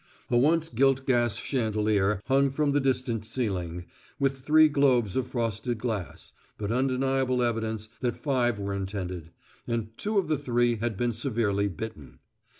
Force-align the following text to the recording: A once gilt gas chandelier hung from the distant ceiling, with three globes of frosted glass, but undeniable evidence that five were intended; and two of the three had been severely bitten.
A 0.31 0.35
once 0.37 0.67
gilt 0.69 1.05
gas 1.05 1.35
chandelier 1.35 2.21
hung 2.25 2.49
from 2.49 2.71
the 2.71 2.79
distant 2.79 3.23
ceiling, 3.23 3.85
with 4.17 4.39
three 4.39 4.67
globes 4.67 5.15
of 5.15 5.27
frosted 5.27 5.77
glass, 5.77 6.33
but 6.57 6.71
undeniable 6.71 7.43
evidence 7.43 7.87
that 7.99 8.17
five 8.17 8.57
were 8.57 8.73
intended; 8.73 9.29
and 9.67 9.95
two 9.99 10.17
of 10.17 10.27
the 10.27 10.39
three 10.39 10.77
had 10.77 10.97
been 10.97 11.13
severely 11.13 11.67
bitten. 11.67 12.17